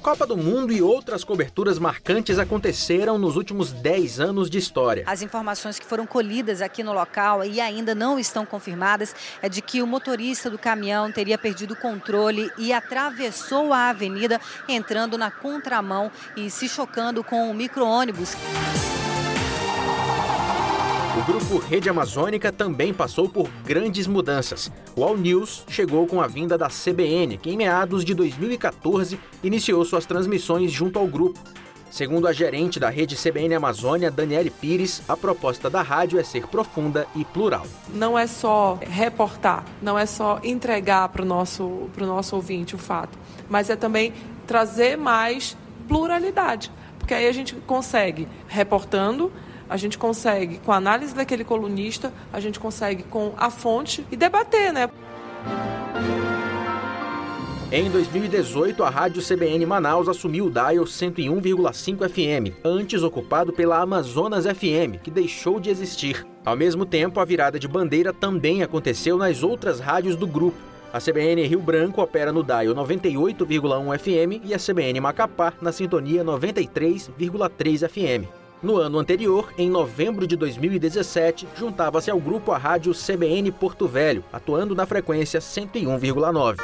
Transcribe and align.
Copa 0.00 0.26
do 0.26 0.34
Mundo 0.34 0.72
e 0.72 0.80
outras 0.80 1.22
coberturas 1.22 1.78
marcantes 1.78 2.38
aconteceram 2.38 3.18
nos 3.18 3.36
últimos 3.36 3.70
10 3.70 4.18
anos 4.18 4.48
de 4.48 4.56
história. 4.56 5.04
As 5.06 5.20
informações 5.20 5.78
que 5.78 5.84
foram 5.84 6.06
colhidas 6.06 6.62
aqui 6.62 6.82
no 6.82 6.94
local 6.94 7.44
e 7.44 7.60
ainda 7.60 7.94
não 7.94 8.18
estão 8.18 8.46
confirmadas 8.46 9.14
é 9.42 9.48
de 9.48 9.60
que 9.60 9.82
o 9.82 9.86
motorista 9.86 10.48
do 10.48 10.58
caminhão 10.58 11.12
teria 11.12 11.36
perdido 11.36 11.74
o 11.74 11.76
controle 11.76 12.50
e 12.56 12.72
atravessou 12.72 13.74
a 13.74 13.90
avenida, 13.90 14.40
entrando 14.66 15.18
na 15.18 15.30
contramão 15.30 16.10
e 16.34 16.50
se 16.50 16.66
chocando 16.66 17.22
com 17.22 17.50
o 17.50 17.54
micro-ônibus. 17.54 18.34
O 21.20 21.22
grupo 21.22 21.58
Rede 21.58 21.86
Amazônica 21.86 22.50
também 22.50 22.94
passou 22.94 23.28
por 23.28 23.46
grandes 23.62 24.06
mudanças. 24.06 24.72
O 24.96 25.04
All 25.04 25.18
News 25.18 25.66
chegou 25.68 26.06
com 26.06 26.18
a 26.18 26.26
vinda 26.26 26.56
da 26.56 26.68
CBN, 26.68 27.36
que 27.36 27.50
em 27.50 27.58
meados 27.58 28.06
de 28.06 28.14
2014 28.14 29.20
iniciou 29.44 29.84
suas 29.84 30.06
transmissões 30.06 30.72
junto 30.72 30.98
ao 30.98 31.06
grupo. 31.06 31.38
Segundo 31.90 32.26
a 32.26 32.32
gerente 32.32 32.80
da 32.80 32.88
rede 32.88 33.16
CBN 33.16 33.54
Amazônia, 33.54 34.10
Daniele 34.10 34.48
Pires, 34.48 35.02
a 35.06 35.14
proposta 35.14 35.68
da 35.68 35.82
rádio 35.82 36.18
é 36.18 36.24
ser 36.24 36.46
profunda 36.46 37.06
e 37.14 37.22
plural. 37.22 37.66
Não 37.90 38.18
é 38.18 38.26
só 38.26 38.78
reportar, 38.80 39.66
não 39.82 39.98
é 39.98 40.06
só 40.06 40.40
entregar 40.42 41.10
para 41.10 41.20
o 41.20 41.26
nosso, 41.26 41.90
nosso 41.98 42.34
ouvinte 42.34 42.74
o 42.74 42.78
fato, 42.78 43.18
mas 43.46 43.68
é 43.68 43.76
também 43.76 44.14
trazer 44.46 44.96
mais 44.96 45.54
pluralidade. 45.86 46.72
Porque 46.98 47.12
aí 47.12 47.28
a 47.28 47.32
gente 47.32 47.54
consegue, 47.66 48.26
reportando, 48.48 49.30
a 49.70 49.76
gente 49.76 49.96
consegue, 49.96 50.58
com 50.58 50.72
a 50.72 50.76
análise 50.76 51.14
daquele 51.14 51.44
colunista, 51.44 52.12
a 52.32 52.40
gente 52.40 52.58
consegue 52.58 53.04
com 53.04 53.32
a 53.36 53.48
fonte 53.50 54.04
e 54.10 54.16
debater, 54.16 54.72
né? 54.72 54.90
Em 57.70 57.88
2018, 57.88 58.82
a 58.82 58.90
rádio 58.90 59.22
CBN 59.22 59.64
Manaus 59.64 60.08
assumiu 60.08 60.46
o 60.46 60.50
dial 60.50 60.84
101,5 60.84 62.08
FM, 62.08 62.56
antes 62.64 63.04
ocupado 63.04 63.52
pela 63.52 63.78
Amazonas 63.78 64.44
FM, 64.44 64.98
que 65.00 65.10
deixou 65.10 65.60
de 65.60 65.70
existir. 65.70 66.26
Ao 66.44 66.56
mesmo 66.56 66.84
tempo, 66.84 67.20
a 67.20 67.24
virada 67.24 67.60
de 67.60 67.68
bandeira 67.68 68.12
também 68.12 68.64
aconteceu 68.64 69.16
nas 69.16 69.44
outras 69.44 69.78
rádios 69.78 70.16
do 70.16 70.26
grupo. 70.26 70.58
A 70.92 70.98
CBN 70.98 71.46
Rio 71.46 71.60
Branco 71.60 72.02
opera 72.02 72.32
no 72.32 72.42
dial 72.42 72.74
98,1 72.74 73.96
FM 73.96 74.44
e 74.44 74.52
a 74.52 74.58
CBN 74.58 74.98
Macapá 74.98 75.52
na 75.62 75.70
sintonia 75.70 76.24
93,3 76.24 77.88
FM. 77.88 78.39
No 78.62 78.76
ano 78.76 78.98
anterior, 78.98 79.54
em 79.56 79.70
novembro 79.70 80.26
de 80.26 80.36
2017, 80.36 81.48
juntava-se 81.56 82.10
ao 82.10 82.20
grupo 82.20 82.52
a 82.52 82.58
rádio 82.58 82.92
CBN 82.92 83.50
Porto 83.52 83.88
Velho, 83.88 84.22
atuando 84.30 84.74
na 84.74 84.84
frequência 84.84 85.40
101,9. 85.40 86.56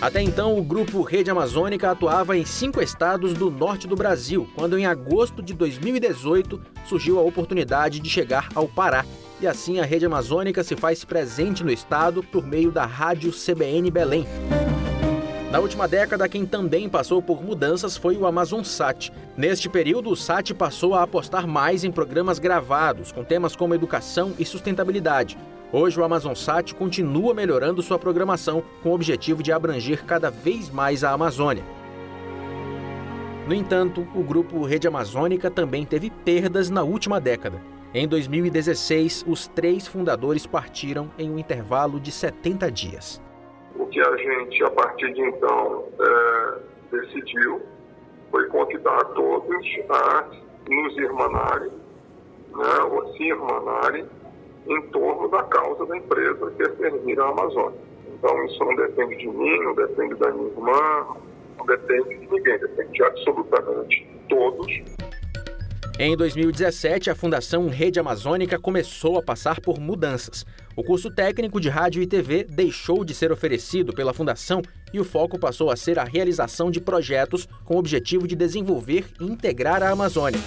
Até 0.00 0.20
então, 0.20 0.58
o 0.58 0.62
grupo 0.64 1.02
Rede 1.02 1.30
Amazônica 1.30 1.88
atuava 1.88 2.36
em 2.36 2.44
cinco 2.44 2.82
estados 2.82 3.32
do 3.34 3.48
norte 3.48 3.86
do 3.86 3.94
Brasil, 3.94 4.48
quando 4.56 4.76
em 4.76 4.86
agosto 4.86 5.40
de 5.40 5.54
2018 5.54 6.60
surgiu 6.84 7.20
a 7.20 7.22
oportunidade 7.22 8.00
de 8.00 8.10
chegar 8.10 8.48
ao 8.56 8.66
Pará. 8.66 9.04
E 9.40 9.46
assim 9.46 9.78
a 9.78 9.84
Rede 9.84 10.06
Amazônica 10.06 10.64
se 10.64 10.74
faz 10.74 11.04
presente 11.04 11.62
no 11.62 11.70
estado 11.70 12.24
por 12.24 12.44
meio 12.44 12.72
da 12.72 12.84
Rádio 12.84 13.30
CBN 13.30 13.88
Belém. 13.88 14.26
Na 15.52 15.60
última 15.60 15.86
década, 15.86 16.26
quem 16.30 16.46
também 16.46 16.88
passou 16.88 17.20
por 17.20 17.44
mudanças 17.44 17.94
foi 17.94 18.16
o 18.16 18.24
Amazon 18.24 18.62
Sat. 18.62 19.12
Neste 19.36 19.68
período, 19.68 20.08
o 20.08 20.16
Sat 20.16 20.54
passou 20.54 20.94
a 20.94 21.02
apostar 21.02 21.46
mais 21.46 21.84
em 21.84 21.92
programas 21.92 22.38
gravados, 22.38 23.12
com 23.12 23.22
temas 23.22 23.54
como 23.54 23.74
educação 23.74 24.32
e 24.38 24.46
sustentabilidade. 24.46 25.36
Hoje, 25.70 26.00
o 26.00 26.04
Amazon 26.04 26.34
Sat 26.34 26.74
continua 26.74 27.34
melhorando 27.34 27.82
sua 27.82 27.98
programação 27.98 28.62
com 28.82 28.88
o 28.88 28.94
objetivo 28.94 29.42
de 29.42 29.52
abranger 29.52 30.06
cada 30.06 30.30
vez 30.30 30.70
mais 30.70 31.04
a 31.04 31.10
Amazônia. 31.10 31.64
No 33.46 33.54
entanto, 33.54 34.08
o 34.14 34.22
grupo 34.22 34.64
Rede 34.64 34.88
Amazônica 34.88 35.50
também 35.50 35.84
teve 35.84 36.08
perdas 36.08 36.70
na 36.70 36.82
última 36.82 37.20
década. 37.20 37.60
Em 37.92 38.08
2016, 38.08 39.26
os 39.28 39.48
três 39.48 39.86
fundadores 39.86 40.46
partiram 40.46 41.10
em 41.18 41.30
um 41.30 41.38
intervalo 41.38 42.00
de 42.00 42.10
70 42.10 42.72
dias. 42.72 43.20
Que 43.92 44.00
a 44.00 44.16
gente, 44.16 44.64
a 44.64 44.70
partir 44.70 45.12
de 45.12 45.20
então, 45.20 45.84
é, 46.00 46.96
decidiu 46.96 47.60
foi 48.30 48.46
convidar 48.46 49.04
todos 49.14 49.66
a 49.90 50.24
nos 50.66 50.96
irmanarem, 50.96 51.70
né, 52.56 52.82
ou 52.90 53.12
se 53.12 53.24
irmanarem, 53.24 54.06
em 54.66 54.82
torno 54.88 55.28
da 55.28 55.42
causa 55.42 55.84
da 55.84 55.96
empresa 55.96 56.50
que 56.52 56.62
é 56.62 56.70
servir 56.76 57.20
a 57.20 57.28
Amazônia. 57.28 57.78
Então, 58.14 58.44
isso 58.46 58.64
não 58.64 58.74
depende 58.76 59.16
de 59.16 59.28
mim, 59.28 59.62
não 59.62 59.74
depende 59.74 60.14
da 60.14 60.30
minha 60.30 60.48
irmã, 60.48 61.06
não 61.58 61.66
depende 61.66 62.16
de 62.16 62.26
ninguém, 62.28 62.58
depende 62.58 62.92
de 62.92 63.02
absolutamente 63.02 64.06
todos. 64.28 64.72
Em 65.98 66.16
2017, 66.16 67.10
a 67.10 67.14
Fundação 67.14 67.68
Rede 67.68 68.00
Amazônica 68.00 68.58
começou 68.58 69.18
a 69.18 69.22
passar 69.22 69.60
por 69.60 69.78
mudanças. 69.78 70.44
O 70.74 70.82
curso 70.82 71.10
técnico 71.10 71.60
de 71.60 71.68
rádio 71.68 72.02
e 72.02 72.06
TV 72.06 72.44
deixou 72.44 73.04
de 73.04 73.14
ser 73.14 73.30
oferecido 73.30 73.92
pela 73.92 74.14
Fundação 74.14 74.62
e 74.92 74.98
o 74.98 75.04
foco 75.04 75.38
passou 75.38 75.70
a 75.70 75.76
ser 75.76 75.98
a 75.98 76.04
realização 76.04 76.70
de 76.70 76.80
projetos 76.80 77.46
com 77.64 77.74
o 77.74 77.78
objetivo 77.78 78.26
de 78.26 78.34
desenvolver 78.34 79.04
e 79.20 79.24
integrar 79.24 79.82
a 79.82 79.90
Amazônia. 79.90 80.40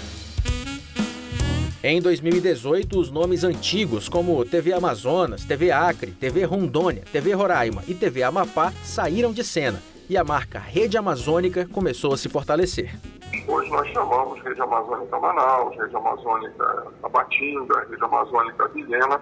Em 1.83 2.01
2018, 2.01 2.99
os 2.99 3.11
nomes 3.11 3.43
antigos 3.43 4.09
como 4.09 4.43
TV 4.43 4.73
Amazonas, 4.73 5.45
TV 5.45 5.69
Acre, 5.69 6.11
TV 6.11 6.43
Rondônia, 6.43 7.03
TV 7.11 7.33
Roraima 7.33 7.83
e 7.87 7.93
TV 7.93 8.23
Amapá 8.23 8.73
saíram 8.83 9.31
de 9.31 9.43
cena 9.43 9.81
e 10.09 10.17
a 10.17 10.23
marca 10.23 10.57
Rede 10.57 10.97
Amazônica 10.97 11.67
começou 11.71 12.13
a 12.13 12.17
se 12.17 12.27
fortalecer. 12.29 12.95
Hoje 13.65 13.73
nós 13.73 13.87
chamamos 13.87 14.39
Rede 14.43 14.61
Amazônica 14.61 15.19
Manaus, 15.19 15.75
Rede 15.75 15.95
Amazônica 15.95 16.83
Abatinga, 17.01 17.87
Rede 17.89 18.03
Amazônica 18.03 18.67
Vilhena 18.67 19.19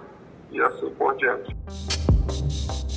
e 0.51 0.61
assim 0.61 0.89
por 0.97 1.15
diante. 1.15 1.55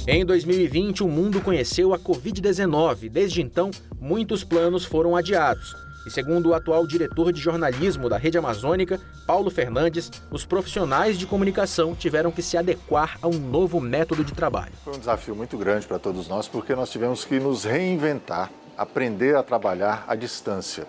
Em 0.08 0.26
2020, 0.26 1.04
o 1.04 1.08
mundo 1.08 1.40
conheceu 1.40 1.94
a 1.94 2.00
Covid-19. 2.00 3.08
Desde 3.08 3.42
então, 3.42 3.70
muitos 4.00 4.42
planos 4.42 4.84
foram 4.84 5.14
adiados. 5.14 5.76
E 6.04 6.10
segundo 6.10 6.48
o 6.48 6.54
atual 6.54 6.84
diretor 6.84 7.30
de 7.30 7.40
jornalismo 7.40 8.08
da 8.08 8.16
Rede 8.16 8.36
Amazônica, 8.36 9.00
Paulo 9.24 9.48
Fernandes, 9.48 10.10
os 10.32 10.44
profissionais 10.44 11.16
de 11.16 11.28
comunicação 11.28 11.94
tiveram 11.94 12.32
que 12.32 12.42
se 12.42 12.56
adequar 12.56 13.18
a 13.22 13.28
um 13.28 13.38
novo 13.38 13.80
método 13.80 14.24
de 14.24 14.34
trabalho. 14.34 14.72
Foi 14.82 14.96
um 14.96 14.98
desafio 14.98 15.36
muito 15.36 15.56
grande 15.56 15.86
para 15.86 16.00
todos 16.00 16.26
nós, 16.26 16.48
porque 16.48 16.74
nós 16.74 16.90
tivemos 16.90 17.24
que 17.24 17.38
nos 17.38 17.62
reinventar, 17.62 18.50
aprender 18.76 19.36
a 19.36 19.44
trabalhar 19.44 20.04
à 20.08 20.16
distância. 20.16 20.88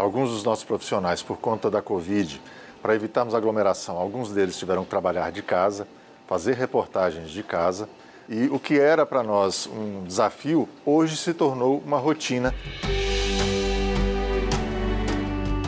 Alguns 0.00 0.30
dos 0.30 0.42
nossos 0.42 0.64
profissionais, 0.64 1.22
por 1.22 1.36
conta 1.36 1.70
da 1.70 1.82
Covid, 1.82 2.40
para 2.80 2.94
evitarmos 2.94 3.34
aglomeração, 3.34 3.98
alguns 3.98 4.32
deles 4.32 4.58
tiveram 4.58 4.82
que 4.82 4.88
trabalhar 4.88 5.30
de 5.30 5.42
casa, 5.42 5.86
fazer 6.26 6.54
reportagens 6.54 7.28
de 7.28 7.42
casa. 7.42 7.86
E 8.26 8.46
o 8.46 8.58
que 8.58 8.80
era 8.80 9.04
para 9.04 9.22
nós 9.22 9.66
um 9.66 10.02
desafio, 10.04 10.66
hoje 10.86 11.18
se 11.18 11.34
tornou 11.34 11.82
uma 11.84 11.98
rotina. 11.98 12.54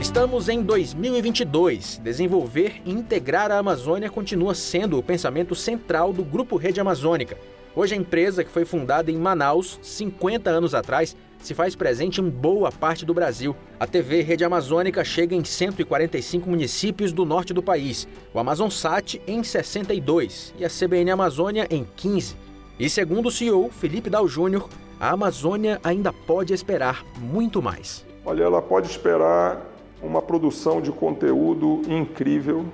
Estamos 0.00 0.48
em 0.48 0.62
2022. 0.62 1.98
Desenvolver 1.98 2.81
e 2.87 2.91
integrar 2.91 3.53
a 3.53 3.59
Amazônia 3.59 4.09
continua 4.09 4.54
sendo 4.54 4.98
o 4.98 5.03
pensamento 5.03 5.54
central 5.54 6.10
do 6.10 6.25
Grupo 6.25 6.56
Rede 6.56 6.81
Amazônica. 6.81 7.37
Hoje, 7.76 7.94
a 7.94 7.98
empresa, 7.98 8.42
que 8.42 8.50
foi 8.50 8.65
fundada 8.65 9.10
em 9.10 9.16
Manaus 9.19 9.78
50 9.82 10.48
anos 10.48 10.75
atrás, 10.75 11.15
se 11.42 11.54
faz 11.54 11.75
presente 11.75 12.20
em 12.20 12.28
boa 12.30 12.70
parte 12.70 13.04
do 13.04 13.12
Brasil. 13.12 13.54
A 13.78 13.86
TV 13.86 14.22
Rede 14.22 14.44
Amazônica 14.44 15.04
chega 15.04 15.34
em 15.34 15.44
145 15.44 16.48
municípios 16.48 17.12
do 17.12 17.25
norte 17.25 17.53
do 17.53 17.62
país, 17.62 18.06
o 18.32 18.38
Amazonsat 18.38 19.20
em 19.26 19.42
62 19.42 20.54
e 20.58 20.64
a 20.64 20.69
CBN 20.69 21.10
Amazônia 21.10 21.66
em 21.69 21.86
15. 21.97 22.36
E 22.78 22.88
segundo 22.88 23.26
o 23.26 23.30
CEO 23.30 23.70
Felipe 23.70 24.08
Dal 24.08 24.26
Júnior, 24.26 24.69
a 24.98 25.10
Amazônia 25.10 25.80
ainda 25.83 26.12
pode 26.12 26.54
esperar 26.54 27.04
muito 27.18 27.60
mais. 27.60 28.06
Olha, 28.24 28.45
ela 28.45 28.62
pode 28.62 28.88
esperar 28.88 29.66
uma 30.00 30.22
produção 30.22 30.80
de 30.80 30.92
conteúdo 30.92 31.83
incrível, 31.88 32.65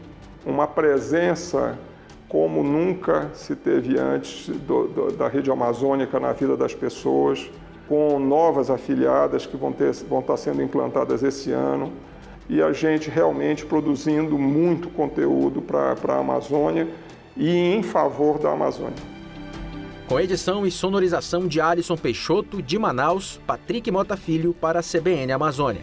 uma 0.44 0.66
presença 0.66 1.78
como 2.28 2.62
nunca 2.62 3.30
se 3.32 3.56
teve 3.56 3.98
antes 3.98 4.48
do, 4.48 4.88
do, 4.88 5.12
da 5.12 5.28
rede 5.28 5.50
amazônica 5.50 6.20
na 6.20 6.32
vida 6.32 6.56
das 6.56 6.74
pessoas 6.74 7.50
com 7.88 8.18
novas 8.18 8.70
afiliadas 8.70 9.46
que 9.46 9.56
vão, 9.56 9.72
ter, 9.72 9.92
vão 10.08 10.20
estar 10.20 10.36
sendo 10.36 10.62
implantadas 10.62 11.22
esse 11.22 11.50
ano 11.50 11.92
e 12.48 12.62
a 12.62 12.72
gente 12.72 13.10
realmente 13.10 13.64
produzindo 13.64 14.38
muito 14.38 14.88
conteúdo 14.88 15.60
para 15.60 15.94
a 16.08 16.18
Amazônia 16.18 16.88
e 17.36 17.48
em 17.48 17.82
favor 17.82 18.38
da 18.38 18.52
Amazônia. 18.52 18.96
Com 20.06 20.18
edição 20.18 20.66
e 20.66 20.70
sonorização 20.70 21.46
de 21.46 21.60
Alisson 21.60 21.96
Peixoto, 21.96 22.62
de 22.62 22.78
Manaus, 22.78 23.38
Patrick 23.46 23.90
Mota 23.90 24.16
Filho 24.16 24.54
para 24.54 24.80
a 24.80 24.82
CBN 24.82 25.32
Amazônia. 25.32 25.82